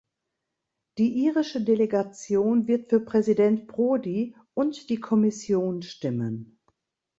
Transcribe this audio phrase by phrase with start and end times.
[0.97, 6.59] Die irische Delegation wird für Präsident Prodi und die Kommission stimmen.